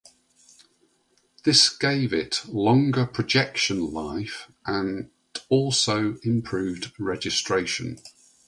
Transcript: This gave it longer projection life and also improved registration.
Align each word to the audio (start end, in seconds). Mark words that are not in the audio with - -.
This 1.43 1.69
gave 1.69 2.11
it 2.11 2.47
longer 2.47 3.05
projection 3.05 3.91
life 3.93 4.47
and 4.65 5.11
also 5.47 6.17
improved 6.23 6.91
registration. 6.99 7.99